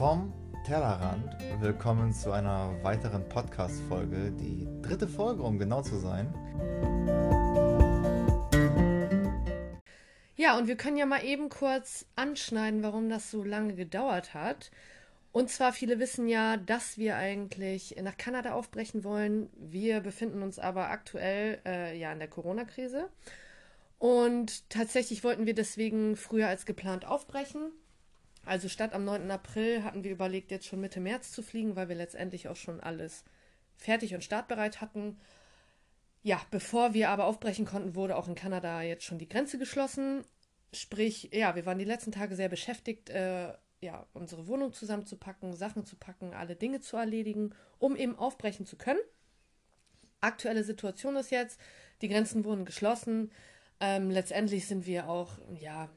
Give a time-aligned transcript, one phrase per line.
[0.00, 0.32] Vom
[0.64, 1.36] Tellerrand.
[1.60, 6.32] Willkommen zu einer weiteren Podcast-Folge, die dritte Folge, um genau zu sein.
[10.36, 14.70] Ja, und wir können ja mal eben kurz anschneiden, warum das so lange gedauert hat.
[15.32, 19.50] Und zwar, viele wissen ja, dass wir eigentlich nach Kanada aufbrechen wollen.
[19.54, 23.10] Wir befinden uns aber aktuell äh, ja in der Corona-Krise.
[23.98, 27.70] Und tatsächlich wollten wir deswegen früher als geplant aufbrechen.
[28.44, 29.30] Also statt am 9.
[29.30, 32.80] April hatten wir überlegt, jetzt schon Mitte März zu fliegen, weil wir letztendlich auch schon
[32.80, 33.24] alles
[33.76, 35.18] fertig und startbereit hatten.
[36.22, 40.24] Ja, bevor wir aber aufbrechen konnten, wurde auch in Kanada jetzt schon die Grenze geschlossen.
[40.72, 45.84] Sprich, ja, wir waren die letzten Tage sehr beschäftigt, äh, ja, unsere Wohnung zusammenzupacken, Sachen
[45.84, 49.00] zu packen, alle Dinge zu erledigen, um eben aufbrechen zu können.
[50.20, 51.58] Aktuelle Situation ist jetzt,
[52.02, 53.30] die Grenzen wurden geschlossen.
[53.80, 55.88] Ähm, letztendlich sind wir auch, ja,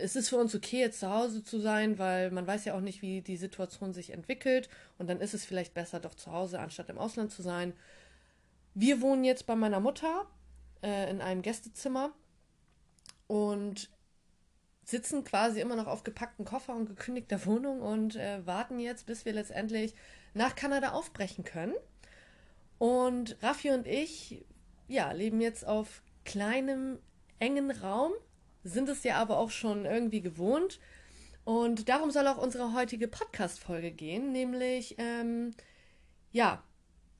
[0.00, 2.80] es ist für uns okay, jetzt zu Hause zu sein, weil man weiß ja auch
[2.80, 4.68] nicht, wie die Situation sich entwickelt.
[4.98, 7.72] Und dann ist es vielleicht besser, doch zu Hause, anstatt im Ausland zu sein.
[8.74, 10.26] Wir wohnen jetzt bei meiner Mutter
[10.82, 12.12] äh, in einem Gästezimmer
[13.26, 13.90] und
[14.84, 19.24] sitzen quasi immer noch auf gepackten Koffer und gekündigter Wohnung und äh, warten jetzt, bis
[19.24, 19.94] wir letztendlich
[20.34, 21.74] nach Kanada aufbrechen können.
[22.78, 24.44] Und Raffi und ich,
[24.88, 26.98] ja, leben jetzt auf kleinem,
[27.38, 28.12] engen Raum
[28.64, 30.80] sind es ja aber auch schon irgendwie gewohnt.
[31.44, 35.52] Und darum soll auch unsere heutige Podcast-Folge gehen, nämlich, ähm,
[36.32, 36.62] ja,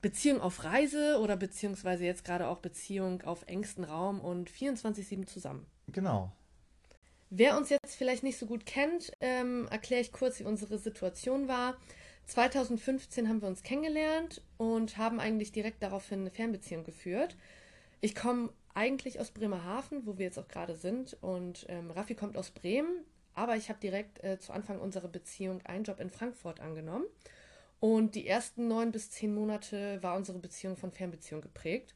[0.01, 5.65] Beziehung auf Reise oder beziehungsweise jetzt gerade auch Beziehung auf engstem Raum und 24-7 zusammen.
[5.87, 6.31] Genau.
[7.29, 11.47] Wer uns jetzt vielleicht nicht so gut kennt, ähm, erkläre ich kurz, wie unsere Situation
[11.47, 11.77] war.
[12.25, 17.37] 2015 haben wir uns kennengelernt und haben eigentlich direkt daraufhin eine Fernbeziehung geführt.
[18.01, 21.17] Ich komme eigentlich aus Bremerhaven, wo wir jetzt auch gerade sind.
[21.21, 25.61] Und ähm, Raffi kommt aus Bremen, aber ich habe direkt äh, zu Anfang unserer Beziehung
[25.65, 27.05] einen Job in Frankfurt angenommen.
[27.79, 31.95] Und die ersten neun bis zehn Monate war unsere Beziehung von Fernbeziehung geprägt.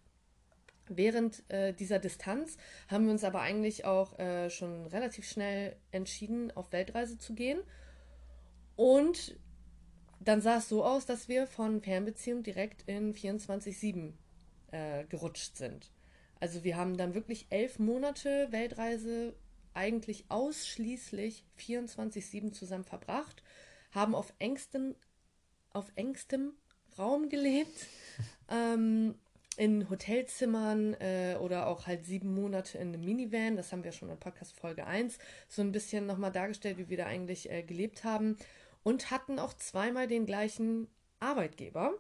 [0.87, 2.57] Während äh, dieser Distanz
[2.87, 7.59] haben wir uns aber eigentlich auch äh, schon relativ schnell entschieden, auf Weltreise zu gehen.
[8.75, 9.37] Und
[10.19, 14.13] dann sah es so aus, dass wir von Fernbeziehung direkt in 24-7
[14.71, 15.91] äh, gerutscht sind.
[16.39, 19.35] Also wir haben dann wirklich elf Monate Weltreise
[19.73, 23.43] eigentlich ausschließlich 24-7 zusammen verbracht,
[23.91, 24.95] haben auf engstem,
[25.71, 26.53] auf engstem
[26.97, 27.87] Raum gelebt,
[28.49, 29.15] ähm,
[29.57, 33.55] in Hotelzimmern äh, oder auch halt sieben Monate in einem Minivan.
[33.55, 36.97] Das haben wir schon in Podcast Folge 1 so ein bisschen nochmal dargestellt, wie wir
[36.97, 38.37] da eigentlich äh, gelebt haben.
[38.83, 40.87] Und hatten auch zweimal den gleichen
[41.19, 41.93] Arbeitgeber.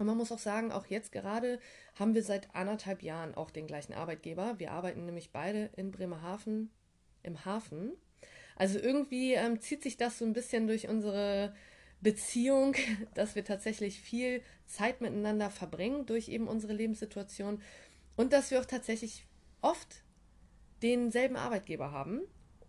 [0.00, 1.60] Und man muss auch sagen, auch jetzt gerade
[1.94, 4.58] haben wir seit anderthalb Jahren auch den gleichen Arbeitgeber.
[4.58, 6.70] Wir arbeiten nämlich beide in Bremerhaven
[7.22, 7.92] im Hafen.
[8.56, 11.54] Also irgendwie ähm, zieht sich das so ein bisschen durch unsere
[12.00, 12.76] Beziehung,
[13.14, 17.60] dass wir tatsächlich viel Zeit miteinander verbringen durch eben unsere Lebenssituation
[18.16, 19.26] und dass wir auch tatsächlich
[19.60, 20.02] oft
[20.80, 22.22] denselben Arbeitgeber haben.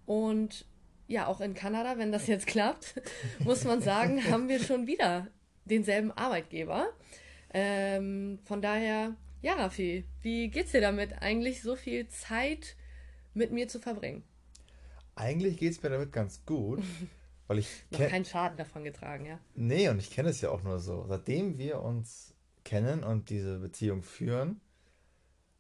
[0.06, 0.66] Und
[1.08, 3.02] ja, auch in Kanada, wenn das jetzt klappt,
[3.40, 5.30] muss man sagen, haben wir schon wieder
[5.66, 6.90] denselben Arbeitgeber.
[7.54, 12.76] Ähm, von daher, ja, Raffi, wie geht's dir damit, eigentlich so viel Zeit
[13.34, 14.24] mit mir zu verbringen?
[15.16, 16.82] Eigentlich geht's mir damit ganz gut,
[17.48, 19.40] weil ich noch keinen Schaden davon getragen, ja.
[19.56, 21.06] Nee, und ich kenne es ja auch nur so.
[21.08, 22.34] Seitdem wir uns
[22.64, 24.62] kennen und diese Beziehung führen,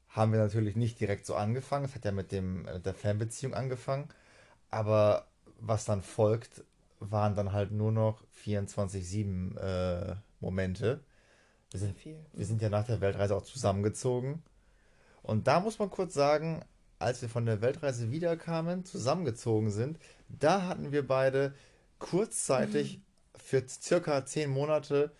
[0.07, 1.85] haben wir natürlich nicht direkt so angefangen.
[1.85, 4.09] Es hat ja mit dem mit der Fernbeziehung angefangen,
[4.69, 5.27] aber
[5.59, 6.63] was dann folgt,
[7.01, 11.03] waren dann halt nur noch 24/7 äh, Momente
[11.71, 11.95] wir sind,
[12.33, 14.43] wir sind ja nach der Weltreise auch zusammengezogen.
[15.23, 16.63] Und da muss man kurz sagen,
[16.99, 19.97] als wir von der Weltreise wiederkamen, zusammengezogen sind,
[20.27, 21.53] da hatten wir beide
[21.97, 23.01] kurzzeitig mhm.
[23.41, 25.11] für circa zehn Monate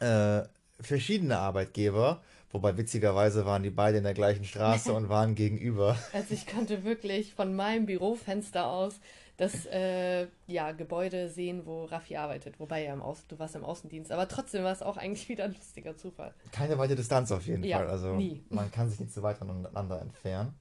[0.00, 0.42] äh,
[0.80, 2.22] verschiedene Arbeitgeber.
[2.50, 5.96] Wobei witzigerweise waren die beide in der gleichen Straße und waren gegenüber.
[6.12, 9.00] Also ich konnte wirklich von meinem Bürofenster aus
[9.36, 12.60] das äh, ja, Gebäude sehen, wo Raffi arbeitet.
[12.60, 15.96] Wobei ja du warst im Außendienst, aber trotzdem war es auch eigentlich wieder ein lustiger
[15.96, 16.34] Zufall.
[16.52, 17.88] Keine weite Distanz auf jeden ja, Fall.
[17.88, 18.44] Also nie.
[18.50, 20.54] man kann sich nicht so weit voneinander entfernen.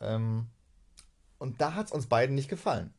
[0.00, 0.46] Ähm,
[1.38, 2.92] und da hat es uns beiden nicht gefallen.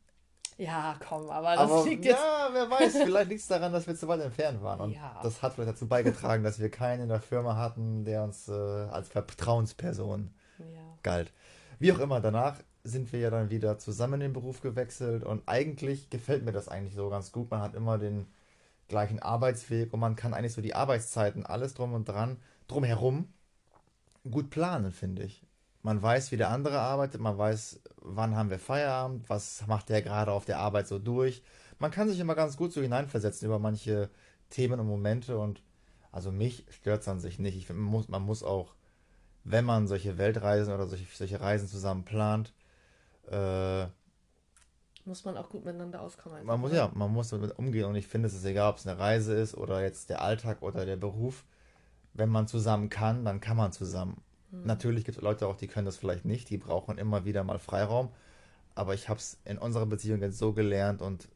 [0.58, 2.20] Ja, komm, aber das aber, liegt jetzt.
[2.20, 4.80] Ja, wer weiß, vielleicht liegt es daran, dass wir zu weit entfernt waren.
[4.80, 5.18] Und ja.
[5.22, 8.52] das hat vielleicht dazu beigetragen, dass wir keinen in der Firma hatten, der uns äh,
[8.52, 10.98] als Vertrauensperson ja.
[11.02, 11.32] galt.
[11.78, 15.42] Wie auch immer, danach sind wir ja dann wieder zusammen in den Beruf gewechselt und
[15.46, 17.50] eigentlich gefällt mir das eigentlich so ganz gut.
[17.50, 18.26] Man hat immer den
[18.88, 22.38] gleichen Arbeitsweg und man kann eigentlich so die Arbeitszeiten, alles drum und dran,
[22.68, 23.32] drumherum
[24.30, 25.46] gut planen, finde ich.
[25.82, 30.02] Man weiß, wie der andere arbeitet, man weiß, wann haben wir Feierabend, was macht der
[30.02, 31.42] gerade auf der Arbeit so durch.
[31.78, 34.10] man kann sich immer ganz gut so hineinversetzen über manche
[34.50, 35.62] Themen und Momente und
[36.12, 37.56] also mich stört es an sich nicht.
[37.56, 38.74] Ich finde, man muss, man muss auch,
[39.44, 42.52] wenn man solche Weltreisen oder solche, solche Reisen zusammen plant,
[43.30, 43.86] äh,
[45.04, 46.44] muss man auch gut miteinander auskommen.
[46.44, 48.86] Man muss ja, man muss damit umgehen und ich finde, es ist egal, ob es
[48.86, 51.44] eine Reise ist oder jetzt der Alltag oder der Beruf.
[52.14, 54.22] Wenn man zusammen kann, dann kann man zusammen.
[54.50, 54.64] Hm.
[54.64, 57.58] Natürlich gibt es Leute auch, die können das vielleicht nicht, die brauchen immer wieder mal
[57.58, 58.10] Freiraum.
[58.74, 61.28] Aber ich habe es in unserer Beziehung jetzt so gelernt und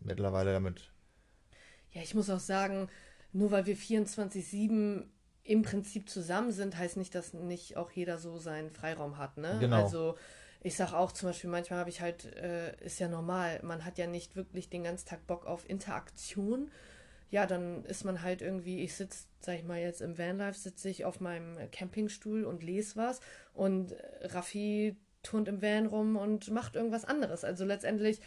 [0.00, 0.90] mittlerweile damit,
[1.92, 2.88] Ja, ich muss auch sagen,
[3.32, 5.04] nur weil wir 24-7
[5.42, 9.56] im Prinzip zusammen sind, heißt nicht, dass nicht auch jeder so seinen Freiraum hat, ne?
[9.58, 9.82] Genau.
[9.82, 10.16] Also
[10.62, 13.98] ich sag auch zum Beispiel, manchmal habe ich halt, äh, ist ja normal, man hat
[13.98, 16.70] ja nicht wirklich den ganzen Tag Bock auf Interaktion.
[17.30, 20.88] Ja, dann ist man halt irgendwie, ich sitze, sag ich mal jetzt im Vanlife, sitze
[20.88, 23.20] ich auf meinem Campingstuhl und lese was
[23.54, 27.44] und Raffi turnt im Van rum und macht irgendwas anderes.
[27.44, 28.20] Also letztendlich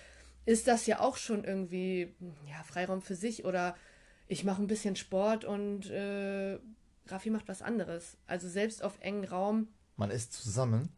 [0.46, 2.16] ist das ja auch schon irgendwie,
[2.50, 3.76] ja, Freiraum für sich oder
[4.28, 6.58] ich mache ein bisschen Sport und äh,
[7.08, 8.18] Raffi macht was anderes.
[8.26, 10.90] Also selbst auf engen Raum, man ist zusammen.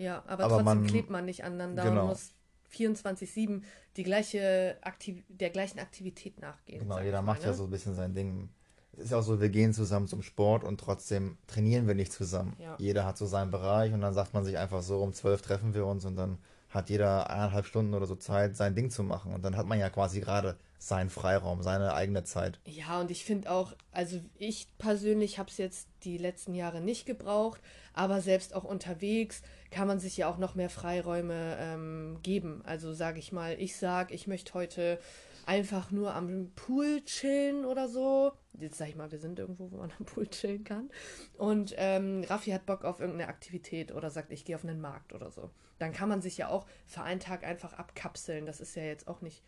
[0.00, 2.02] Ja, aber, Aber trotzdem man- klebt man nicht aneinander Genau.
[2.02, 2.32] und muss
[2.74, 3.62] 24-7
[3.96, 6.80] die gleiche Aktiv der gleichen Aktivität nachgehen.
[6.80, 7.56] Genau, jeder macht mal, ja ne?
[7.56, 8.48] so ein bisschen sein Ding.
[8.96, 12.12] Es ist ja auch so, wir gehen zusammen zum Sport und trotzdem trainieren wir nicht
[12.12, 12.54] zusammen.
[12.58, 12.76] Ja.
[12.78, 15.74] Jeder hat so seinen Bereich und dann sagt man sich einfach so, um zwölf treffen
[15.74, 16.38] wir uns und dann
[16.70, 19.34] hat jeder eineinhalb Stunden oder so Zeit, sein Ding zu machen.
[19.34, 22.58] Und dann hat man ja quasi gerade seinen Freiraum, seine eigene Zeit.
[22.64, 27.04] Ja, und ich finde auch, also ich persönlich habe es jetzt die letzten Jahre nicht
[27.04, 27.60] gebraucht,
[27.92, 32.62] aber selbst auch unterwegs kann man sich ja auch noch mehr Freiräume ähm, geben.
[32.64, 34.98] Also sage ich mal, ich sage, ich möchte heute
[35.46, 38.32] einfach nur am Pool chillen oder so.
[38.58, 40.90] Jetzt sage ich mal, wir sind irgendwo, wo man am Pool chillen kann.
[41.38, 45.12] Und ähm, Raffi hat Bock auf irgendeine Aktivität oder sagt, ich gehe auf einen Markt
[45.12, 45.50] oder so.
[45.78, 48.46] Dann kann man sich ja auch für einen Tag einfach abkapseln.
[48.46, 49.42] Das ist ja jetzt auch nicht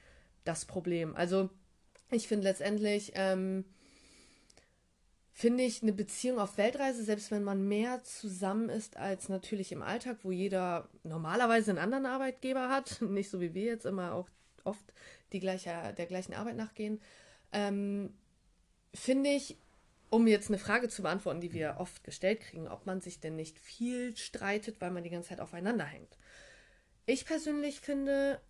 [0.45, 1.15] das Problem.
[1.15, 1.51] Also
[2.11, 3.65] ich finde letztendlich, ähm,
[5.33, 9.83] finde ich eine Beziehung auf Weltreise, selbst wenn man mehr zusammen ist als natürlich im
[9.83, 14.29] Alltag, wo jeder normalerweise einen anderen Arbeitgeber hat, nicht so wie wir jetzt immer auch
[14.65, 14.93] oft
[15.33, 17.01] die gleiche, der gleichen Arbeit nachgehen,
[17.53, 18.15] ähm,
[18.95, 19.57] finde ich,
[20.11, 23.35] um jetzt eine Frage zu beantworten, die wir oft gestellt kriegen, ob man sich denn
[23.35, 26.19] nicht viel streitet, weil man die ganze Zeit aufeinander hängt.
[27.07, 28.41] Ich persönlich finde,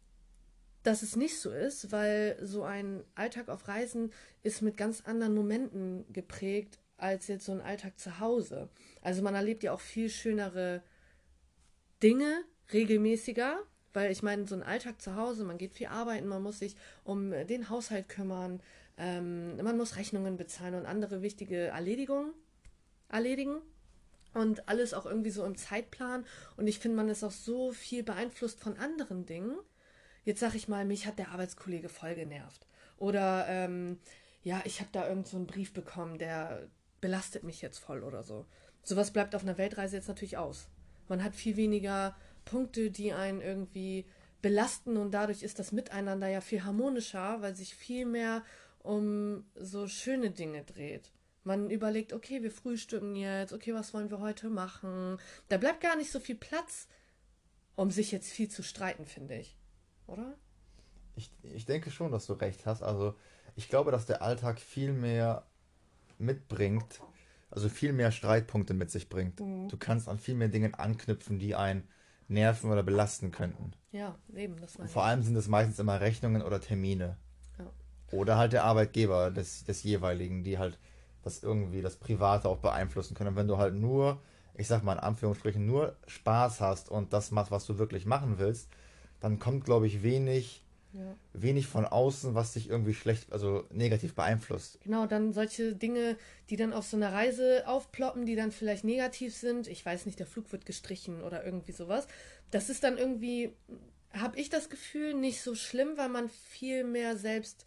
[0.83, 4.13] dass es nicht so ist, weil so ein Alltag auf Reisen
[4.43, 8.69] ist mit ganz anderen Momenten geprägt als jetzt so ein Alltag zu Hause.
[9.01, 10.83] Also man erlebt ja auch viel schönere
[12.03, 13.59] Dinge regelmäßiger,
[13.93, 16.77] weil ich meine, so ein Alltag zu Hause, man geht viel arbeiten, man muss sich
[17.05, 18.61] um den Haushalt kümmern,
[18.97, 22.33] ähm, man muss Rechnungen bezahlen und andere wichtige Erledigungen
[23.09, 23.61] erledigen.
[24.35, 26.25] Und alles auch irgendwie so im Zeitplan.
[26.57, 29.59] Und ich finde, man ist auch so viel beeinflusst von anderen Dingen.
[30.25, 32.67] Jetzt sag ich mal, mich hat der Arbeitskollege voll genervt.
[32.97, 33.99] Oder ähm,
[34.43, 36.69] ja, ich habe da irgend so einen Brief bekommen, der
[37.03, 38.47] belastet mich jetzt voll oder so.
[38.83, 40.69] Sowas bleibt auf einer Weltreise jetzt natürlich aus.
[41.09, 44.07] Man hat viel weniger Punkte, die einen irgendwie
[44.43, 48.43] belasten und dadurch ist das Miteinander ja viel harmonischer, weil sich viel mehr
[48.81, 51.13] um so schöne Dinge dreht.
[51.45, 55.19] Man überlegt, okay, wir frühstücken jetzt, okay, was wollen wir heute machen?
[55.49, 56.89] Da bleibt gar nicht so viel Platz,
[57.75, 59.57] um sich jetzt viel zu streiten, finde ich.
[60.07, 60.37] Oder?
[61.17, 62.83] Ich, ich denke schon, dass du recht hast.
[62.83, 63.15] Also
[63.55, 65.47] ich glaube, dass der Alltag viel mehr
[66.19, 67.01] mitbringt,
[67.51, 69.41] also viel mehr Streitpunkte mit sich bringt.
[69.41, 71.89] Du kannst an viel mehr Dingen anknüpfen, die einen
[72.33, 73.73] nerven oder belasten könnten.
[73.93, 77.17] Ja, eben, das meine vor allem sind es meistens immer Rechnungen oder Termine.
[77.59, 77.71] Ja.
[78.11, 80.79] Oder halt der Arbeitgeber des, des jeweiligen, die halt
[81.23, 83.31] das irgendwie, das Private auch beeinflussen können.
[83.31, 84.21] Und wenn du halt nur,
[84.55, 88.39] ich sag mal in Anführungsstrichen, nur Spaß hast und das machst, was du wirklich machen
[88.39, 88.69] willst,
[89.21, 90.62] dann kommt, glaube ich, wenig,
[90.95, 91.17] Ja.
[91.33, 94.79] wenig von außen, was dich irgendwie schlecht, also negativ beeinflusst.
[94.83, 96.17] Genau, dann solche Dinge,
[96.51, 99.69] die dann auf so einer Reise aufploppen, die dann vielleicht negativ sind.
[99.69, 102.07] Ich weiß nicht, der Flug wird gestrichen oder irgendwie sowas.
[102.51, 103.53] Das ist dann irgendwie,
[104.13, 107.65] habe ich das Gefühl, nicht so schlimm, weil man viel mehr selbst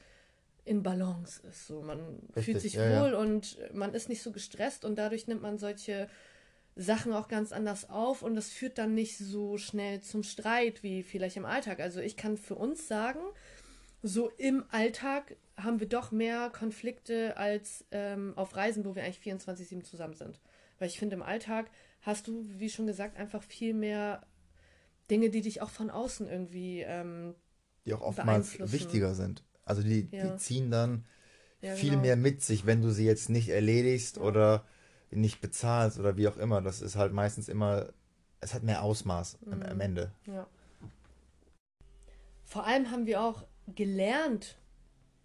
[0.63, 1.67] in Balance ist.
[1.67, 3.03] So, man Richtig, fühlt sich ja, ja.
[3.03, 6.09] wohl und man ist nicht so gestresst und dadurch nimmt man solche
[6.75, 11.03] Sachen auch ganz anders auf und das führt dann nicht so schnell zum Streit wie
[11.03, 11.79] vielleicht im Alltag.
[11.79, 13.19] Also ich kann für uns sagen,
[14.03, 19.19] so im Alltag haben wir doch mehr Konflikte als ähm, auf Reisen, wo wir eigentlich
[19.19, 20.39] 24-7 zusammen sind.
[20.77, 24.21] Weil ich finde, im Alltag hast du, wie schon gesagt, einfach viel mehr
[25.09, 26.81] Dinge, die dich auch von außen irgendwie.
[26.81, 27.35] Ähm,
[27.85, 29.43] Die auch oftmals wichtiger sind.
[29.63, 30.27] Also die, Ja.
[30.27, 31.05] die ziehen dann
[31.61, 32.01] ja, viel genau.
[32.01, 34.65] mehr mit sich, wenn du sie jetzt nicht erledigst oder
[35.11, 36.61] nicht bezahlst oder wie auch immer.
[36.61, 37.89] Das ist halt meistens immer,
[38.41, 39.65] es hat mehr Ausmaß am, Mhm.
[39.65, 40.11] am Ende.
[40.25, 40.47] Ja.
[42.43, 44.57] Vor allem haben wir auch gelernt,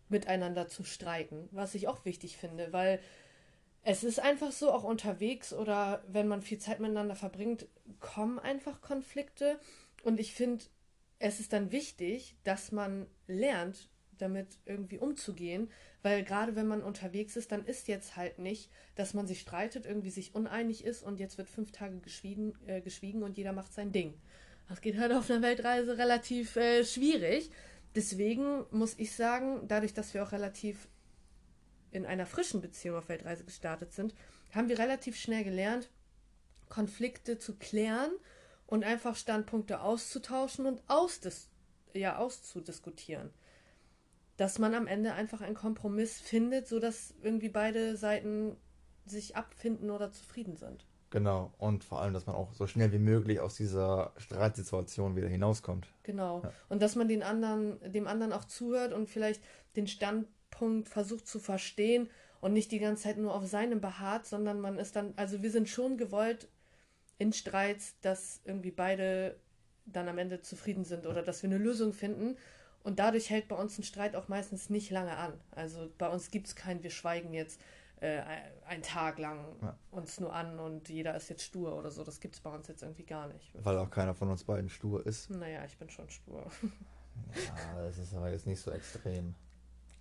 [0.08, 3.00] miteinander zu streiten, was ich auch wichtig finde, weil
[3.82, 7.66] es ist einfach so, auch unterwegs oder wenn man viel Zeit miteinander verbringt,
[8.00, 9.58] kommen einfach Konflikte.
[10.02, 10.64] Und ich finde,
[11.18, 15.70] es ist dann wichtig, dass man lernt, damit irgendwie umzugehen,
[16.02, 19.86] weil gerade wenn man unterwegs ist, dann ist jetzt halt nicht, dass man sich streitet,
[19.86, 23.72] irgendwie sich uneinig ist und jetzt wird fünf Tage geschwiegen, äh, geschwiegen und jeder macht
[23.72, 24.14] sein Ding.
[24.68, 27.50] Das geht halt auf einer Weltreise relativ äh, schwierig.
[27.94, 30.88] Deswegen muss ich sagen, dadurch, dass wir auch relativ
[31.90, 34.14] in einer frischen Beziehung auf Weltreise gestartet sind,
[34.52, 35.90] haben wir relativ schnell gelernt,
[36.68, 38.12] Konflikte zu klären
[38.66, 40.82] und einfach Standpunkte auszutauschen und
[41.92, 43.30] ja, auszudiskutieren.
[44.40, 48.56] Dass man am Ende einfach einen Kompromiss findet, sodass irgendwie beide Seiten
[49.04, 50.86] sich abfinden oder zufrieden sind.
[51.10, 55.28] Genau, und vor allem, dass man auch so schnell wie möglich aus dieser Streitsituation wieder
[55.28, 55.88] hinauskommt.
[56.04, 56.42] Genau.
[56.44, 56.52] Ja.
[56.68, 59.42] Und dass man den anderen, dem anderen auch zuhört und vielleicht
[59.76, 64.26] den Standpunkt Punkt versucht zu verstehen und nicht die ganze Zeit nur auf seinem beharrt,
[64.26, 66.48] sondern man ist dann, also wir sind schon gewollt
[67.18, 69.36] in Streits, dass irgendwie beide
[69.86, 72.36] dann am Ende zufrieden sind oder dass wir eine Lösung finden.
[72.82, 75.34] Und dadurch hält bei uns ein Streit auch meistens nicht lange an.
[75.50, 77.60] Also bei uns gibt es kein, wir schweigen jetzt
[78.00, 78.22] äh,
[78.66, 79.76] einen Tag lang ja.
[79.90, 82.04] uns nur an und jeder ist jetzt stur oder so.
[82.04, 83.52] Das gibt es bei uns jetzt irgendwie gar nicht.
[83.62, 85.30] Weil auch keiner von uns beiden stur ist.
[85.30, 86.46] Naja, ich bin schon stur.
[87.34, 89.34] ja, das ist aber jetzt nicht so extrem.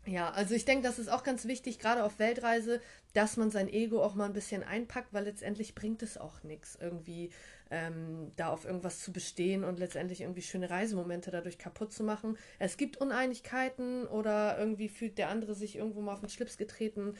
[0.05, 2.81] Ja, also ich denke, das ist auch ganz wichtig, gerade auf Weltreise,
[3.13, 6.77] dass man sein Ego auch mal ein bisschen einpackt, weil letztendlich bringt es auch nichts,
[6.79, 7.31] irgendwie
[7.71, 12.37] ähm, da auf irgendwas zu bestehen und letztendlich irgendwie schöne Reisemomente dadurch kaputt zu machen.
[12.57, 17.15] Es gibt Uneinigkeiten oder irgendwie fühlt der andere sich irgendwo mal auf den Schlips getreten.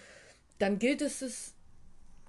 [0.57, 1.53] Dann gilt es, es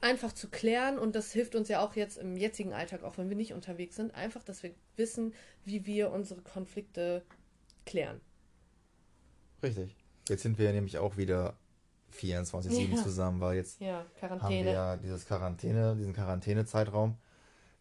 [0.01, 3.29] einfach zu klären und das hilft uns ja auch jetzt im jetzigen Alltag, auch wenn
[3.29, 5.35] wir nicht unterwegs sind, einfach, dass wir wissen,
[5.65, 7.23] wie wir unsere Konflikte
[7.85, 8.21] klären.
[9.63, 9.97] Richtig.
[10.29, 11.57] Jetzt sind wir ja nämlich auch wieder
[12.15, 13.03] 24-7 ja.
[13.03, 17.17] zusammen, weil jetzt ja, haben wir ja dieses Quarantäne, diesen Quarantänezeitraum,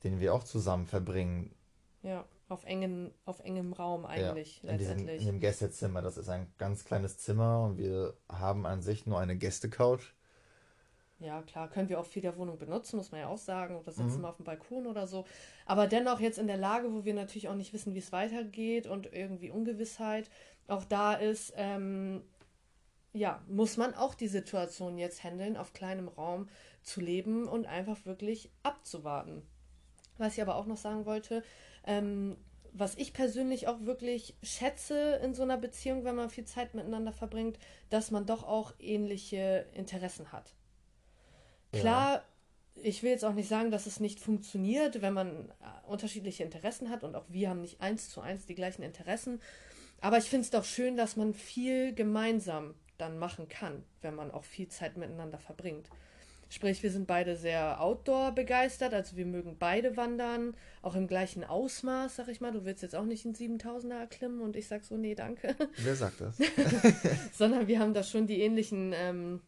[0.03, 1.53] den wir auch zusammen verbringen.
[2.01, 5.17] Ja, auf engem, auf engem Raum eigentlich ja, in letztendlich.
[5.17, 6.01] Diesem, in dem Gästezimmer.
[6.01, 10.13] Das ist ein ganz kleines Zimmer und wir haben an sich nur eine Gästecouch.
[11.19, 13.75] Ja, klar, können wir auch viel der Wohnung benutzen, muss man ja auch sagen.
[13.75, 14.21] Oder sitzen mhm.
[14.21, 15.25] wir auf dem Balkon oder so.
[15.65, 18.87] Aber dennoch jetzt in der Lage, wo wir natürlich auch nicht wissen, wie es weitergeht
[18.87, 20.29] und irgendwie Ungewissheit
[20.67, 22.23] auch da ist, ähm,
[23.11, 26.47] ja, muss man auch die Situation jetzt handeln, auf kleinem Raum
[26.83, 29.41] zu leben und einfach wirklich abzuwarten.
[30.19, 31.43] Was ich aber auch noch sagen wollte,
[31.85, 32.37] ähm,
[32.73, 37.11] was ich persönlich auch wirklich schätze in so einer Beziehung, wenn man viel Zeit miteinander
[37.11, 37.57] verbringt,
[37.89, 40.53] dass man doch auch ähnliche Interessen hat.
[41.71, 42.83] Klar, ja.
[42.83, 46.89] ich will jetzt auch nicht sagen, dass es nicht funktioniert, wenn man äh, unterschiedliche Interessen
[46.89, 49.41] hat und auch wir haben nicht eins zu eins die gleichen Interessen.
[50.01, 54.31] Aber ich finde es doch schön, dass man viel gemeinsam dann machen kann, wenn man
[54.31, 55.89] auch viel Zeit miteinander verbringt.
[56.51, 61.43] Sprich, wir sind beide sehr outdoor begeistert, also wir mögen beide wandern, auch im gleichen
[61.43, 62.51] Ausmaß, sag ich mal.
[62.51, 65.55] Du willst jetzt auch nicht in 7000er erklimmen und ich sag so, nee, danke.
[65.77, 66.37] Wer sagt das?
[67.33, 69.41] Sondern wir haben da schon die ähnlichen ähm,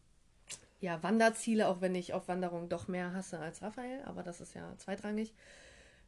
[0.80, 4.54] ja, Wanderziele, auch wenn ich auf Wanderungen doch mehr hasse als Raphael, aber das ist
[4.54, 5.32] ja zweitrangig.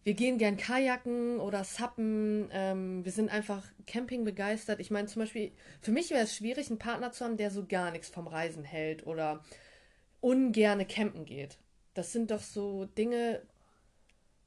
[0.04, 2.50] Wir gehen gern Kajaken oder Sappen.
[2.52, 4.78] Ähm, wir sind einfach Camping begeistert.
[4.78, 7.64] Ich meine, zum Beispiel, für mich wäre es schwierig, einen Partner zu haben, der so
[7.66, 9.42] gar nichts vom Reisen hält oder
[10.24, 11.58] ungerne campen geht.
[11.92, 13.42] Das sind doch so Dinge,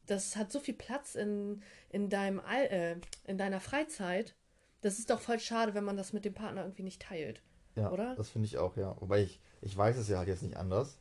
[0.05, 4.35] das hat so viel Platz in, in, deinem All, äh, in deiner Freizeit.
[4.81, 7.41] Das ist doch voll schade, wenn man das mit dem Partner irgendwie nicht teilt.
[7.75, 8.15] Ja, oder?
[8.15, 8.95] Das finde ich auch, ja.
[8.99, 10.97] Wobei ich, ich weiß es ja halt jetzt nicht anders.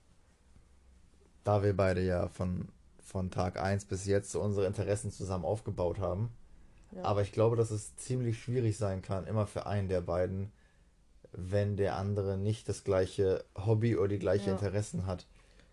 [1.43, 2.69] Da wir beide ja von
[3.07, 6.31] von Tag 1 bis jetzt so unsere Interessen zusammen aufgebaut haben.
[6.91, 7.05] Ja.
[7.05, 10.51] Aber ich glaube, dass es ziemlich schwierig sein kann, immer für einen der beiden,
[11.37, 14.53] wenn der andere nicht das gleiche Hobby oder die gleichen ja.
[14.53, 15.27] Interessen hat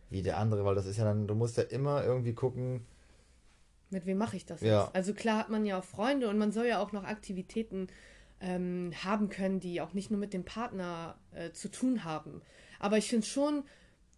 [0.09, 2.85] wie der andere, weil das ist ja dann, du musst ja immer irgendwie gucken,
[3.93, 4.83] mit wem mache ich das ja.
[4.83, 4.95] jetzt?
[4.95, 7.87] Also klar hat man ja auch Freunde und man soll ja auch noch Aktivitäten
[8.41, 12.41] ähm, haben können, die auch nicht nur mit dem Partner äh, zu tun haben.
[12.79, 13.63] Aber ich finde schon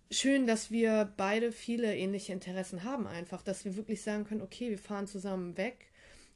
[0.10, 4.70] schön, dass wir beide viele ähnliche Interessen haben, einfach, dass wir wirklich sagen können, okay,
[4.70, 5.92] wir fahren zusammen weg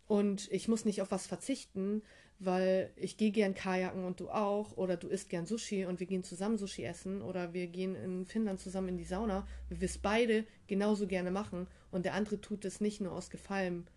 [0.07, 2.03] und ich muss nicht auf was verzichten,
[2.39, 6.07] weil ich gehe gern Kajaken und du auch oder du isst gern Sushi und wir
[6.07, 9.97] gehen zusammen Sushi essen oder wir gehen in Finnland zusammen in die Sauna, wir es
[9.97, 13.87] beide genauso gerne machen und der andere tut es nicht nur aus Gefallen.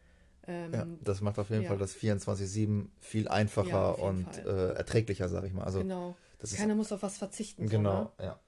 [0.48, 1.68] Ähm, ja, das macht auf jeden ja.
[1.68, 5.62] Fall das 24-7 viel einfacher ja, und äh, erträglicher, sag ich mal.
[5.62, 6.16] Also, genau.
[6.56, 7.68] Keiner muss auf was verzichten.
[7.68, 8.30] Genau, so, ne?
[8.30, 8.40] ja.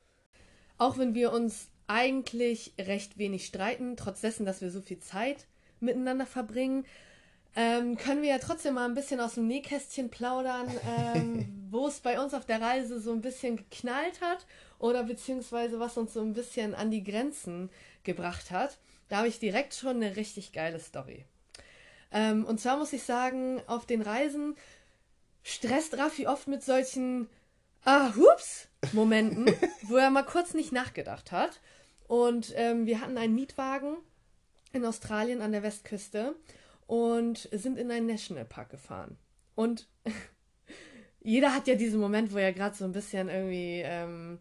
[0.79, 5.47] Auch wenn wir uns eigentlich recht wenig streiten, trotz dessen, dass wir so viel Zeit
[5.79, 6.85] miteinander verbringen,
[7.57, 12.01] ähm, können wir ja trotzdem mal ein bisschen aus dem Nähkästchen plaudern, ähm, wo es
[12.01, 14.47] bei uns auf der Reise so ein bisschen geknallt hat
[14.79, 17.71] oder beziehungsweise was uns so ein bisschen an die Grenzen
[18.03, 18.79] gebracht hat.
[19.09, 21.25] Da habe ich direkt schon eine richtig geile Story.
[22.11, 24.57] Ähm, und zwar muss ich sagen, auf den Reisen
[25.43, 27.29] stresst Raffi oft mit solchen
[27.87, 31.61] Ah, hups, Momenten, wo er mal kurz nicht nachgedacht hat.
[32.09, 33.97] Und ähm, wir hatten einen Mietwagen
[34.73, 36.35] in Australien an der Westküste
[36.87, 39.17] und sind in einen Nationalpark gefahren.
[39.55, 39.89] Und
[41.21, 44.39] jeder hat ja diesen Moment, wo er gerade so ein bisschen irgendwie, ähm,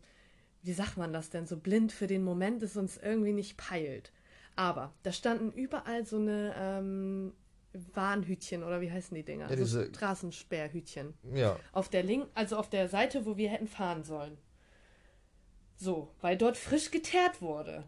[0.64, 3.58] wie sagt man das denn, so blind für den Moment ist und es irgendwie nicht
[3.58, 4.12] peilt.
[4.56, 7.34] Aber da standen überall so eine ähm,
[7.94, 9.50] Warnhütchen oder wie heißen die Dinger?
[9.50, 11.14] Ja, diese- so Straßensperrhütchen.
[11.34, 11.58] Ja.
[11.72, 14.38] Auf der Link, also auf der Seite, wo wir hätten fahren sollen.
[15.76, 17.84] So, weil dort frisch geteert wurde.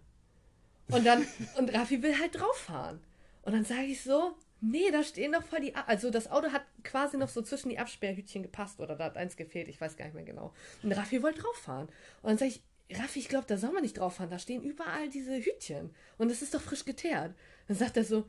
[0.89, 1.25] Und dann,
[1.57, 2.99] und Raffi will halt drauf fahren.
[3.43, 6.51] Und dann sage ich so, nee, da stehen doch voll die, A also das Auto
[6.51, 9.97] hat quasi noch so zwischen die Absperrhütchen gepasst oder da hat eins gefehlt, ich weiß
[9.97, 10.53] gar nicht mehr genau.
[10.83, 11.87] Und Raffi wollte drauf fahren.
[12.21, 14.63] Und dann sage ich, Raffi, ich glaube, da soll man nicht drauf fahren, da stehen
[14.63, 15.93] überall diese Hütchen.
[16.17, 17.33] Und es ist doch frisch geteert.
[17.67, 18.25] Dann sagt er so,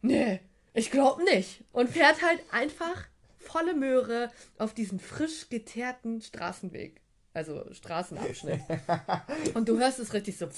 [0.00, 0.40] nee,
[0.72, 1.64] ich glaube nicht.
[1.72, 7.01] Und fährt halt einfach volle Möhre auf diesen frisch geteerten Straßenweg.
[7.34, 8.60] Also Straßenabschnitt.
[9.54, 10.48] Und du hörst es richtig so.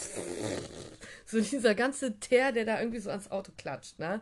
[1.25, 4.21] So dieser ganze Teer, der da irgendwie so ans Auto klatscht, ne?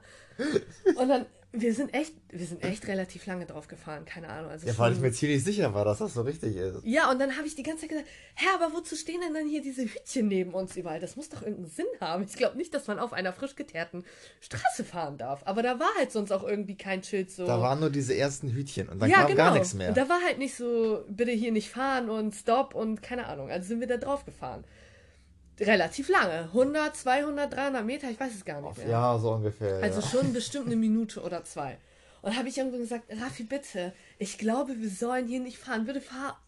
[0.96, 4.50] Und dann, wir sind echt, wir sind echt relativ lange drauf gefahren, keine Ahnung.
[4.50, 6.78] Also Ja, weil ich mir ziemlich sicher war, dass das so richtig ist.
[6.84, 9.46] ja, und dann habe ich die ganze Zeit gesagt, hä, aber wozu stehen denn dann
[9.46, 10.98] hier diese Hütchen neben uns überall?
[10.98, 12.24] Das muss doch irgendeinen Sinn haben.
[12.24, 14.04] Ich glaube nicht, dass man auf einer frisch geteerten
[14.40, 15.42] Straße fahren darf.
[15.44, 17.46] Aber da war halt sonst auch irgendwie kein Schild so.
[17.46, 19.44] Da waren nur diese ersten Hütchen und dann ja, kam genau.
[19.44, 19.90] gar nichts mehr.
[19.90, 23.50] Und da war halt nicht so, bitte hier nicht fahren und Stop und keine Ahnung.
[23.50, 24.64] Also sind wir da drauf gefahren.
[25.60, 26.44] Relativ lange.
[26.44, 28.88] 100, 200, 300 Meter, ich weiß es gar nicht mehr.
[28.88, 29.82] ja, so ungefähr.
[29.82, 30.06] Also ja.
[30.06, 31.78] schon bestimmt eine Minute oder zwei.
[32.22, 35.86] Und habe ich irgendwann gesagt, Raffi, bitte, ich glaube, wir sollen hier nicht fahren.
[35.86, 36.40] Bitte fahr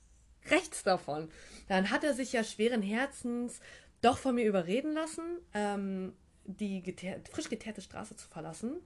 [0.51, 1.29] rechts davon.
[1.69, 3.61] Dann hat er sich ja schweren Herzens
[4.01, 5.23] doch von mir überreden lassen,
[5.55, 6.13] ähm,
[6.45, 8.77] die geteer frisch geteerte Straße zu verlassen.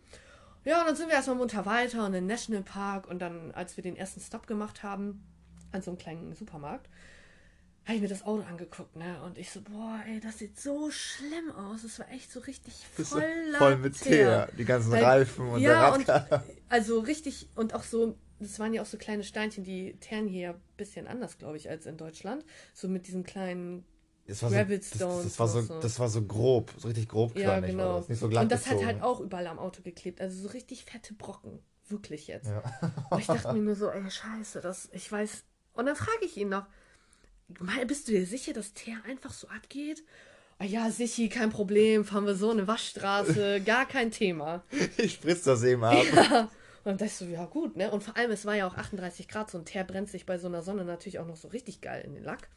[0.65, 3.77] Ja, und dann sind wir erstmal munter weiter und in den Nationalpark und dann, als
[3.77, 5.25] wir den ersten Stop gemacht haben,
[5.73, 6.89] an so einem kleinen Supermarkt,
[7.89, 9.21] habe ich mir das Auto angeguckt, ne?
[9.25, 11.85] Und ich so, boah, ey, das sieht so schlimm aus.
[11.85, 13.25] Es war echt so richtig Das voller
[13.57, 14.49] voll mit Teer.
[14.59, 16.57] Die ganzen Weil- Reifen und ja, der und Radkasten.
[16.69, 20.41] also richtig und auch so, das waren ja auch so kleine Steinchen, die teeren hier
[20.41, 22.45] ja ein bisschen anders, glaube ich, als in Deutschland.
[22.75, 23.85] So mit diesen kleinen,
[24.27, 25.81] Das war, so, das, das, war so, so.
[25.81, 27.85] das war so grob, so richtig grob ja genau.
[27.85, 28.09] war das.
[28.11, 28.87] Nicht so glatt und das hat gezogen.
[28.87, 32.49] halt auch überall am Auto geklebt, also so richtig fette Brocken, wirklich jetzt.
[32.49, 32.63] Ja.
[33.09, 35.45] Und ich dachte mir nur so, ey, scheiße, das, ich weiß.
[35.73, 36.69] Und dann frage ich ihn noch, "Mal,
[37.87, 40.03] bist du dir sicher, dass Teer einfach so abgeht?
[40.59, 44.65] Ah ja, sicher, kein Problem, fahren wir so eine Waschstraße, gar kein Thema.
[44.97, 45.95] Ich spritz das eben ab.
[46.85, 47.91] Und dann dachte ich so, ja gut, ne?
[47.91, 50.39] Und vor allem, es war ja auch 38 Grad, so ein Teer brennt sich bei
[50.39, 52.49] so einer Sonne natürlich auch noch so richtig geil in den Lack.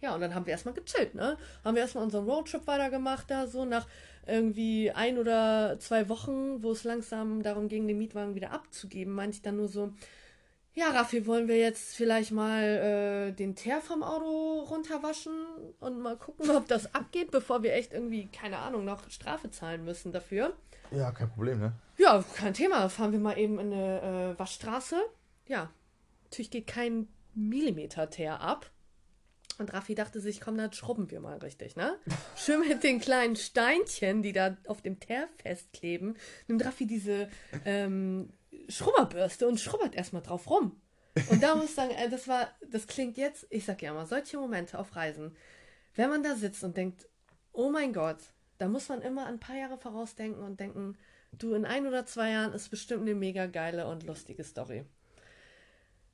[0.00, 1.36] Ja, und dann haben wir erstmal gechillt, ne?
[1.64, 3.86] Haben wir erstmal unseren Roadtrip weitergemacht, da so nach
[4.26, 9.36] irgendwie ein oder zwei Wochen, wo es langsam darum ging, den Mietwagen wieder abzugeben, meinte
[9.36, 9.92] ich dann nur so,
[10.78, 15.32] ja, Raffi, wollen wir jetzt vielleicht mal äh, den Teer vom Auto runterwaschen
[15.80, 19.84] und mal gucken, ob das abgeht, bevor wir echt irgendwie, keine Ahnung, noch Strafe zahlen
[19.84, 20.56] müssen dafür.
[20.92, 21.72] Ja, kein Problem, ne?
[21.96, 22.88] Ja, kein Thema.
[22.88, 24.96] Fahren wir mal eben in eine äh, Waschstraße.
[25.48, 25.68] Ja,
[26.24, 28.70] natürlich geht kein Millimeter Teer ab.
[29.58, 31.98] Und Raffi dachte sich, komm, dann schrubben wir mal richtig, ne?
[32.36, 37.28] Schön mit den kleinen Steinchen, die da auf dem Teer festkleben, nimmt Raffi diese
[37.64, 38.30] ähm,
[38.68, 40.80] Schrubberbürste und schrubbert erstmal drauf rum.
[41.30, 44.06] Und da muss ich sagen, äh, das war, das klingt jetzt, ich sag ja mal,
[44.06, 45.34] solche Momente auf Reisen,
[45.94, 47.08] wenn man da sitzt und denkt,
[47.52, 48.18] oh mein Gott,
[48.58, 50.96] da muss man immer ein paar Jahre vorausdenken und denken,
[51.32, 54.84] du, in ein oder zwei Jahren ist bestimmt eine mega geile und lustige Story.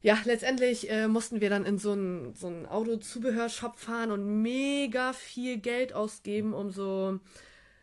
[0.00, 5.56] Ja, letztendlich äh, mussten wir dann in so einen so Autozubehörshop fahren und mega viel
[5.56, 7.20] Geld ausgeben, um so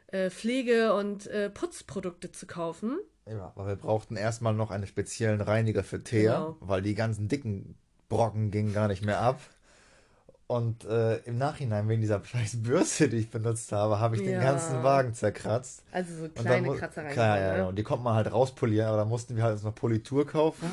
[0.08, 3.00] äh, Pflege- und äh, Putzprodukte zu kaufen.
[3.28, 6.58] Ja, aber wir brauchten erstmal noch einen speziellen Reiniger für Teer, Genau.
[6.60, 7.76] weil die ganzen dicken
[8.10, 9.40] Brocken gingen gar nicht mehr ab.
[10.48, 14.34] Und äh, im Nachhinein, wegen dieser scheiß Bürste, die ich benutzt habe, habe ich den
[14.34, 14.42] Ja.
[14.42, 15.84] ganzen Wagen zerkratzt.
[15.94, 17.14] Also so Und kleine mu- Kratzereien.
[17.14, 17.58] Klar, ja, ja.
[17.64, 17.68] ne?
[17.70, 20.68] Und die konnte man halt rauspolieren, aber da mussten wir halt jetzt noch Politur kaufen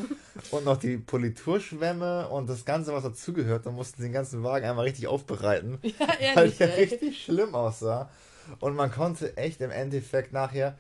[0.50, 3.66] und noch die Politurschwämme und das Ganze, was dazugehört.
[3.66, 6.56] Dann mussten den ganzen Wagen einmal richtig aufbereiten, Ja, weil ehrlich.
[6.58, 6.84] der ey.
[6.84, 8.10] richtig schlimm aussah.
[8.58, 10.76] Und man konnte echt im Endeffekt nachher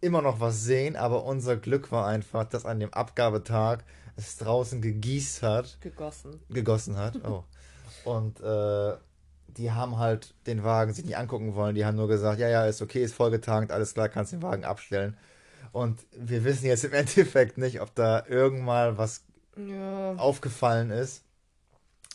[0.00, 3.84] immer noch was sehen, aber unser Glück war einfach, dass an dem Abgabetag
[4.16, 6.40] es draußen gegießt hat Gegossen.
[6.50, 7.18] gegossen hat.
[7.24, 7.44] Oh.
[8.04, 8.96] Und äh,
[9.48, 11.74] die haben halt den Wagen sich nicht angucken wollen.
[11.74, 14.64] Die haben nur gesagt, ja, ja, ist okay, ist vollgetankt, alles klar, kannst den Wagen
[14.64, 15.16] abstellen.
[15.72, 19.24] Und wir wissen jetzt im Endeffekt nicht, ob da irgendwann was
[19.56, 20.14] ja.
[20.14, 21.24] aufgefallen ist.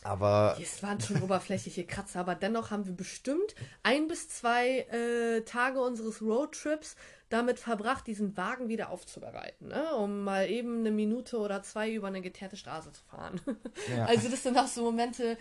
[0.04, 0.58] Aber.
[0.62, 5.82] Es waren schon oberflächliche Kratzer, aber dennoch haben wir bestimmt ein bis zwei äh, Tage
[5.82, 6.96] unseres Roadtrips
[7.30, 9.96] damit verbracht, diesen Wagen wieder aufzubereiten, ne?
[9.96, 13.42] um mal eben eine Minute oder zwei über eine geteerte Straße zu fahren.
[13.90, 14.06] Ja.
[14.14, 15.38] Also das sind auch so Momente,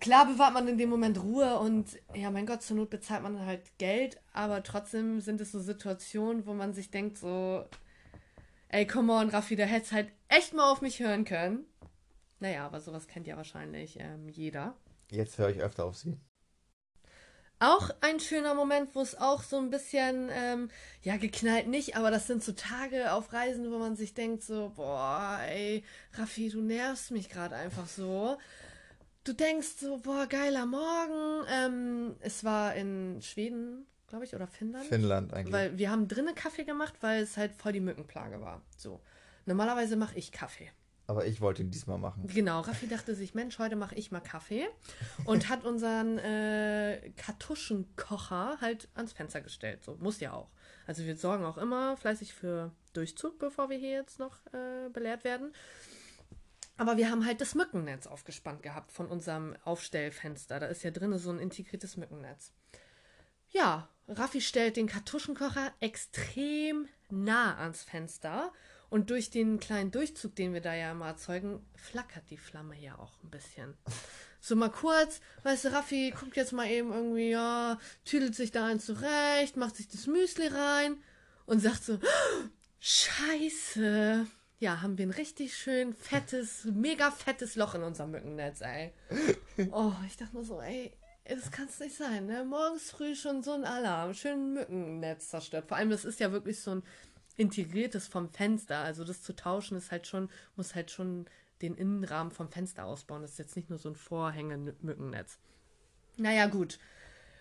[0.00, 3.44] klar bewahrt man in dem Moment Ruhe und ja, mein Gott, zur Not bezahlt man
[3.44, 7.66] halt Geld, aber trotzdem sind es so Situationen, wo man sich denkt so,
[8.68, 11.66] ey, come on, Raffi, da hättest halt echt mal auf mich hören können.
[12.44, 14.76] Naja, aber sowas kennt ja wahrscheinlich ähm, jeder.
[15.10, 16.18] Jetzt höre ich öfter auf sie.
[17.58, 20.68] Auch ein schöner Moment, wo es auch so ein bisschen, ähm,
[21.00, 24.74] ja, geknallt nicht, aber das sind so Tage auf Reisen, wo man sich denkt so,
[24.76, 28.36] boah, ey, Raffi, du nervst mich gerade einfach so.
[29.24, 31.46] Du denkst so, boah, geiler Morgen.
[31.50, 34.84] Ähm, es war in Schweden, glaube ich, oder Finnland.
[34.84, 35.54] Finnland eigentlich.
[35.54, 38.60] Weil wir haben drinnen Kaffee gemacht, weil es halt voll die Mückenplage war.
[38.76, 39.00] So.
[39.46, 40.70] Normalerweise mache ich Kaffee.
[41.06, 42.26] Aber ich wollte ihn diesmal machen.
[42.26, 44.66] Genau, Raffi dachte sich, Mensch, heute mache ich mal Kaffee.
[45.26, 49.84] Und hat unseren äh, Kartuschenkocher halt ans Fenster gestellt.
[49.84, 50.48] So, muss ja auch.
[50.86, 55.24] Also wir sorgen auch immer fleißig für Durchzug, bevor wir hier jetzt noch äh, belehrt
[55.24, 55.52] werden.
[56.76, 60.58] Aber wir haben halt das Mückennetz aufgespannt gehabt von unserem Aufstellfenster.
[60.58, 62.52] Da ist ja drin so ein integriertes Mückennetz.
[63.50, 68.52] Ja, Raffi stellt den Kartuschenkocher extrem nah ans Fenster
[68.94, 72.96] und durch den kleinen Durchzug, den wir da ja immer erzeugen, flackert die Flamme ja
[72.96, 73.74] auch ein bisschen.
[74.40, 78.66] So mal kurz, weißt du, Raffi guckt jetzt mal eben irgendwie, ja, tüdelt sich da
[78.66, 81.02] ein zurecht, macht sich das Müsli rein
[81.44, 81.98] und sagt so,
[82.78, 84.28] Scheiße.
[84.60, 88.92] Ja, haben wir ein richtig schön fettes, mega fettes Loch in unserem Mückennetz, ey.
[89.72, 92.44] Oh, ich dachte nur so, ey, das kann es nicht sein, ne?
[92.44, 95.66] Morgens früh schon so ein Alarm, schön Mückennetz zerstört.
[95.66, 96.84] Vor allem, das ist ja wirklich so ein
[97.36, 98.78] integriertes vom Fenster.
[98.78, 101.26] Also das zu tauschen ist halt schon, muss halt schon
[101.62, 103.22] den Innenrahmen vom Fenster ausbauen.
[103.22, 105.38] Das ist jetzt nicht nur so ein Vorhänge-Mückennetz.
[106.16, 106.78] Naja, gut.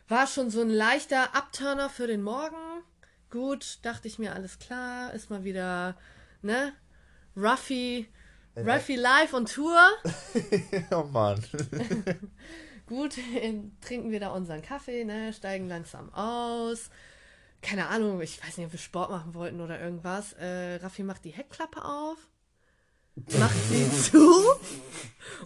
[0.08, 2.58] War schon so ein leichter Upturner für den Morgen.
[3.30, 5.14] Gut, dachte ich mir, alles klar.
[5.14, 5.98] Ist mal wieder,
[6.42, 6.74] ne?
[7.36, 8.08] Ruffy,
[8.56, 9.80] Ruffy live on Tour.
[10.92, 11.44] oh Mann.
[12.86, 13.16] gut,
[13.82, 15.34] trinken wir da unseren Kaffee, ne?
[15.34, 16.90] Steigen langsam aus
[17.64, 20.34] keine Ahnung, ich weiß nicht, ob wir Sport machen wollten oder irgendwas.
[20.34, 22.18] Äh, Raffi macht die Heckklappe auf,
[23.40, 24.44] macht sie zu.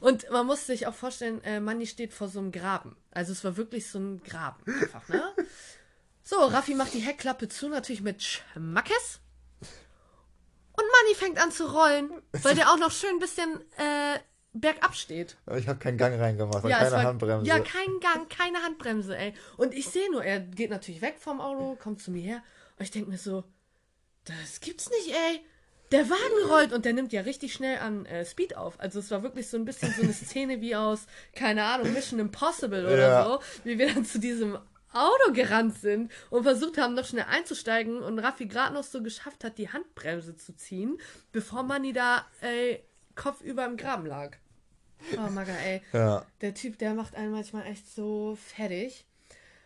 [0.01, 2.97] Und man muss sich auch vorstellen, äh, Manni steht vor so einem Graben.
[3.11, 5.23] Also es war wirklich so ein Graben einfach, ne?
[6.23, 9.21] So, Raffi macht die Heckklappe zu, natürlich mit Schmackes.
[9.61, 12.11] Und Manni fängt an zu rollen,
[12.43, 14.19] weil der auch noch schön ein bisschen äh,
[14.59, 15.37] bergab steht.
[15.45, 17.47] Aber ich habe keinen Gang reingemacht, ja, keine war, Handbremse.
[17.47, 19.33] Ja, kein Gang, keine Handbremse, ey.
[19.57, 22.43] Und ich sehe nur, er geht natürlich weg vom Auto, kommt zu mir her.
[22.77, 23.43] Und ich denke mir so,
[24.25, 25.41] das gibt's nicht, ey.
[25.91, 28.77] Der Wagen rollt und der nimmt ja richtig schnell an äh, Speed auf.
[28.79, 32.19] Also es war wirklich so ein bisschen so eine Szene wie aus, keine Ahnung, Mission
[32.19, 33.23] Impossible oder ja.
[33.23, 34.57] so, wie wir dann zu diesem
[34.91, 39.43] Auto gerannt sind und versucht haben, noch schnell einzusteigen und Raffi gerade noch so geschafft
[39.43, 40.97] hat, die Handbremse zu ziehen,
[41.31, 42.83] bevor Manni da ey,
[43.15, 44.37] Kopf über im Graben lag.
[45.17, 45.81] Oh, Maga, ey.
[45.93, 46.25] Ja.
[46.41, 49.05] Der Typ, der macht einen manchmal echt so fertig.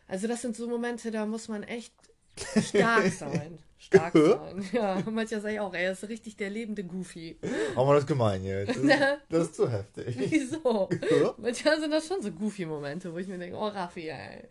[0.07, 1.93] Also, das sind so Momente, da muss man echt
[2.37, 3.59] stark sein.
[3.77, 4.63] Stark sein.
[4.71, 7.37] Ja, manchmal sage ich auch, ey, das ist richtig der lebende Goofy.
[7.75, 8.77] Aber man das gemein jetzt.
[8.77, 10.15] Das, das ist zu heftig.
[10.17, 10.89] Wieso?
[11.37, 14.43] manchmal sind das schon so Goofy-Momente, wo ich mir denke, oh, Raffi, ey.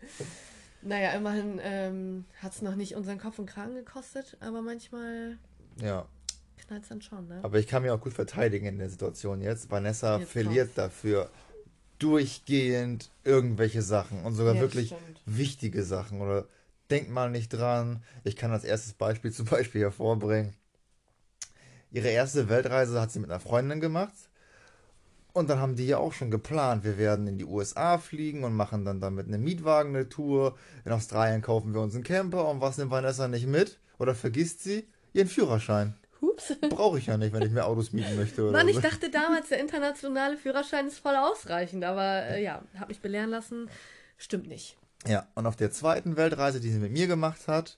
[0.81, 5.37] Naja, immerhin ähm, hat es noch nicht unseren Kopf und Kragen gekostet, aber manchmal
[5.79, 6.05] ja
[6.71, 7.39] knallt dann schon, ne?
[7.43, 9.69] Aber ich kann mich auch gut verteidigen in der Situation jetzt.
[9.69, 10.75] Vanessa jetzt verliert drauf.
[10.75, 11.29] dafür
[11.99, 15.21] durchgehend irgendwelche Sachen und sogar ja, wirklich stimmt.
[15.25, 16.47] wichtige Sachen oder
[16.89, 18.03] denkt mal nicht dran.
[18.23, 20.53] Ich kann als erstes Beispiel zum Beispiel hervorbringen.
[21.91, 24.13] Ihre erste Weltreise hat sie mit einer Freundin gemacht.
[25.33, 28.53] Und dann haben die ja auch schon geplant, wir werden in die USA fliegen und
[28.53, 30.57] machen dann damit eine Mietwagen eine Tour.
[30.83, 33.79] In Australien kaufen wir uns einen Camper und was nimmt Vanessa nicht mit?
[33.97, 34.85] Oder vergisst sie?
[35.13, 35.95] Ihren Führerschein.
[36.21, 36.55] Hups.
[36.69, 38.43] Brauche ich ja nicht, wenn ich mir Autos mieten möchte.
[38.43, 42.89] Oder Mann, ich dachte damals, der internationale Führerschein ist voll ausreichend, aber äh, ja, habe
[42.89, 43.69] mich belehren lassen.
[44.17, 44.77] Stimmt nicht.
[45.07, 47.77] Ja, und auf der zweiten Weltreise, die sie mit mir gemacht hat,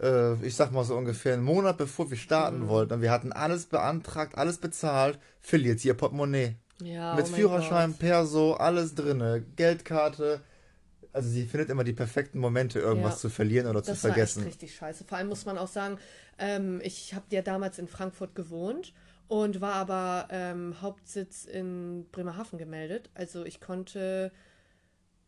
[0.00, 2.68] äh, ich sag mal so ungefähr einen Monat bevor wir starten mhm.
[2.68, 6.56] wollten, und wir hatten alles beantragt, alles bezahlt, verliert sie ihr Portemonnaie.
[6.82, 8.00] Ja, mit oh Führerschein, Gott.
[8.00, 10.40] Perso, alles drinne, Geldkarte,
[11.12, 14.40] also sie findet immer die perfekten Momente, irgendwas ja, zu verlieren oder zu vergessen.
[14.40, 15.04] Das ist richtig scheiße.
[15.04, 15.98] Vor allem muss man auch sagen,
[16.38, 18.92] ähm, ich habe ja damals in Frankfurt gewohnt
[19.28, 23.10] und war aber ähm, Hauptsitz in Bremerhaven gemeldet.
[23.14, 24.32] Also ich konnte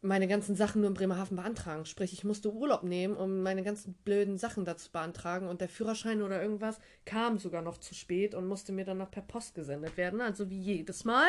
[0.03, 1.85] meine ganzen Sachen nur in Bremerhaven beantragen.
[1.85, 5.49] Sprich, ich musste Urlaub nehmen, um meine ganzen blöden Sachen da zu beantragen.
[5.49, 9.11] Und der Führerschein oder irgendwas kam sogar noch zu spät und musste mir dann noch
[9.11, 10.23] per Post gesendet werden.
[10.23, 11.29] Also wie jedes Mal.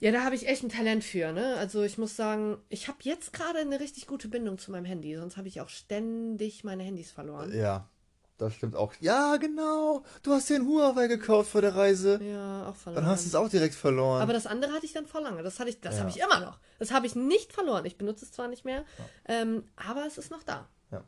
[0.00, 1.56] Ja, da habe ich echt ein Talent für, ne?
[1.56, 5.16] Also ich muss sagen, ich habe jetzt gerade eine richtig gute Bindung zu meinem Handy,
[5.16, 7.52] sonst habe ich auch ständig meine Handys verloren.
[7.52, 7.88] Ja,
[8.36, 8.94] das stimmt auch.
[9.00, 10.04] Ja, genau.
[10.22, 12.20] Du hast den Huawei gekauft vor der Reise.
[12.22, 13.02] Ja, auch verloren.
[13.02, 14.22] Dann hast du es auch direkt verloren.
[14.22, 15.42] Aber das andere hatte ich dann vor lange.
[15.42, 16.00] Das hatte ich, das Ja.
[16.02, 16.60] habe ich immer noch.
[16.78, 17.84] Das habe ich nicht verloren.
[17.84, 18.84] Ich benutze es zwar nicht mehr,
[19.26, 20.68] ähm, aber es ist noch da.
[20.92, 21.02] ja,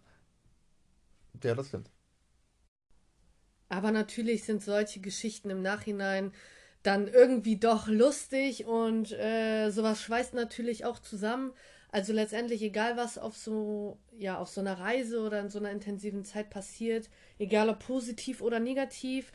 [1.54, 1.88] das stimmt.
[3.68, 6.32] Aber natürlich sind solche Geschichten im Nachhinein
[6.82, 11.52] dann irgendwie doch lustig und äh, sowas schweißt natürlich auch zusammen.
[11.92, 15.72] Also letztendlich, egal was auf so, ja, auf so einer Reise oder in so einer
[15.72, 19.32] intensiven Zeit passiert, egal ob positiv oder negativ,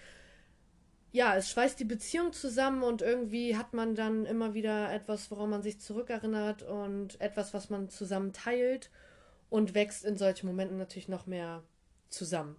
[1.11, 5.49] ja, es schweißt die Beziehung zusammen und irgendwie hat man dann immer wieder etwas, woran
[5.49, 8.89] man sich zurückerinnert und etwas, was man zusammen teilt
[9.49, 11.63] und wächst in solchen Momenten natürlich noch mehr
[12.09, 12.57] zusammen.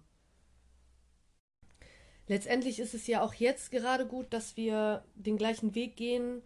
[2.27, 6.41] Letztendlich ist es ja auch jetzt gerade gut, dass wir den gleichen Weg gehen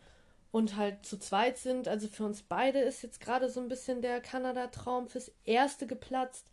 [0.51, 1.87] und halt zu zweit sind.
[1.87, 6.47] Also für uns beide ist jetzt gerade so ein bisschen der Kanada-Traum fürs Erste geplatzt.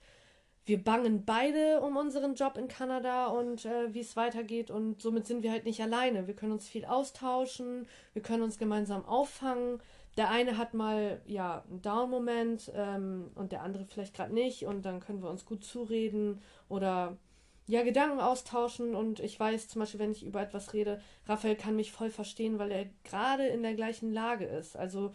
[0.65, 5.27] Wir bangen beide um unseren Job in Kanada und äh, wie es weitergeht und somit
[5.27, 6.27] sind wir halt nicht alleine.
[6.27, 9.81] Wir können uns viel austauschen, wir können uns gemeinsam auffangen.
[10.19, 14.83] Der eine hat mal ja einen Down-Moment ähm, und der andere vielleicht gerade nicht und
[14.85, 17.17] dann können wir uns gut zureden oder
[17.69, 21.77] ja, Gedanken austauschen und ich weiß zum Beispiel, wenn ich über etwas rede, Raphael kann
[21.77, 24.75] mich voll verstehen, weil er gerade in der gleichen Lage ist.
[24.75, 25.13] Also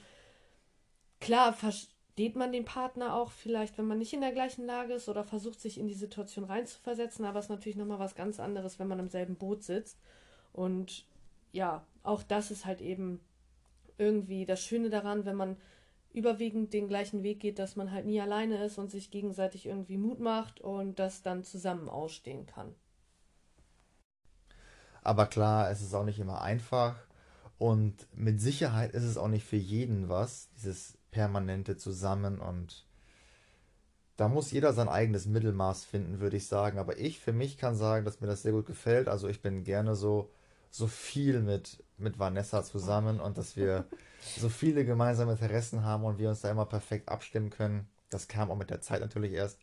[1.20, 5.10] klar versteht man den Partner auch vielleicht, wenn man nicht in der gleichen Lage ist
[5.10, 8.78] oder versucht, sich in die Situation reinzuversetzen, aber es ist natürlich nochmal was ganz anderes,
[8.78, 9.98] wenn man im selben Boot sitzt.
[10.52, 11.08] Und
[11.54, 13.20] ja, auch das ist halt eben
[13.98, 15.58] irgendwie das Schöne daran, wenn man
[16.14, 19.98] überwiegend den gleichen Weg geht, dass man halt nie alleine ist und sich gegenseitig irgendwie
[19.98, 22.76] Mut macht und das dann zusammen ausstehen kann.
[25.02, 26.96] Aber klar, es ist auch nicht immer einfach.
[27.58, 32.40] Und mit Sicherheit ist es auch nicht für jeden was, dieses permanente Zusammen.
[32.40, 32.86] Und
[34.16, 36.78] da muss jeder sein eigenes Mittelmaß finden, würde ich sagen.
[36.80, 39.08] Aber ich für mich kann sagen, dass mir das sehr gut gefällt.
[39.08, 40.32] Also ich bin gerne so,
[40.70, 43.86] so viel mit, mit Vanessa zusammen und dass wir
[44.38, 47.88] so viele gemeinsame Interessen haben und wir uns da immer perfekt abstimmen können.
[48.10, 49.60] Das kam auch mit der Zeit natürlich erst.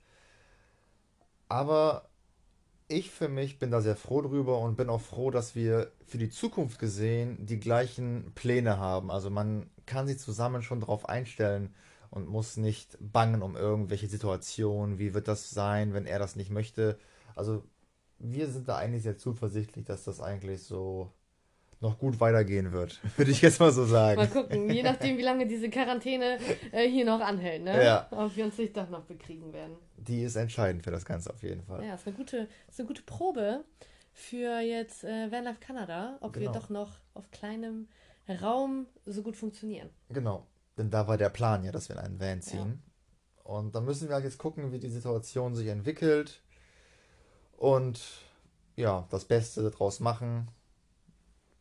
[1.49, 2.09] Aber
[2.88, 6.18] ich für mich bin da sehr froh drüber und bin auch froh, dass wir für
[6.18, 9.11] die Zukunft gesehen die gleichen Pläne haben.
[9.11, 11.75] Also man kann sich zusammen schon darauf einstellen
[12.11, 14.99] und muss nicht bangen um irgendwelche Situationen.
[14.99, 16.99] Wie wird das sein, wenn er das nicht möchte?
[17.37, 17.64] Also
[18.18, 21.12] wir sind da eigentlich sehr zuversichtlich, dass das eigentlich so
[21.81, 24.31] noch gut weitergehen wird, würde ich jetzt mal so Mal sagen.
[24.31, 26.38] gucken, je nachdem, wie lange diese Quarantäne
[26.73, 27.83] äh, hier noch anhält, ne?
[27.85, 28.07] Ja.
[28.11, 29.77] Ob wir uns nicht doch noch bekriegen werden.
[29.97, 31.85] Die ist entscheidend für das Ganze auf jeden Fall.
[31.85, 33.64] Ja, ist eine gute, ist eine gute Probe
[34.12, 36.53] für jetzt äh, Vanlife Kanada, ob wir Genau.
[36.53, 37.88] doch noch auf kleinem
[38.43, 39.88] Raum so gut funktionieren.
[40.11, 42.83] Genau, denn da war der Plan ja, dass wir in einen Van ziehen.
[43.43, 46.43] Und da müssen wir halt jetzt gucken, wie die Situation sich entwickelt
[47.57, 48.01] und
[48.77, 50.49] ja, das Beste daraus machen.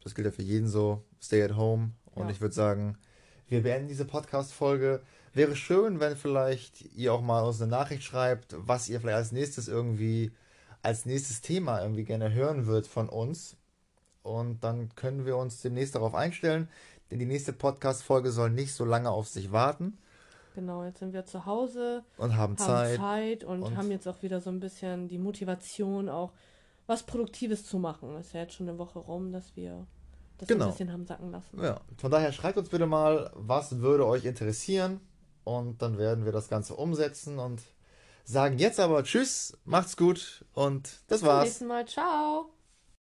[0.04, 1.04] Das gilt ja für jeden so.
[1.22, 1.92] Stay at home.
[2.16, 2.32] Und Ja.
[2.32, 2.98] ich würde sagen,
[3.48, 5.02] wir beenden diese Podcast-Folge.
[5.34, 9.32] Wäre schön, wenn vielleicht ihr auch mal uns eine Nachricht schreibt, was ihr vielleicht als
[9.32, 10.32] nächstes irgendwie,
[10.82, 13.58] als nächstes Thema irgendwie gerne hören würdet von uns.
[14.24, 16.68] Und dann können wir uns demnächst darauf einstellen,
[17.12, 19.98] denn die nächste Podcast-Folge soll nicht so lange auf sich warten
[20.56, 22.98] Genau, jetzt sind wir zu Hause, und haben haben Zeit.
[22.98, 26.34] Zeit, und, und- haben jetzt auch wieder so ein bisschen die Motivation, auch
[26.90, 28.16] was Produktives zu machen.
[28.18, 29.86] Ist ja jetzt schon eine Woche rum, dass wir
[30.40, 30.66] das Genau.
[30.66, 31.62] ein bisschen haben sacken lassen.
[31.64, 35.00] Ja, von daher schreibt uns bitte mal, was würde euch interessieren
[35.44, 37.62] und dann werden wir das Ganze umsetzen und
[38.26, 41.44] sagen jetzt aber Tschüss, macht's gut und das Zum war's.
[41.46, 41.86] nächsten Mal.
[41.88, 42.50] Ciao!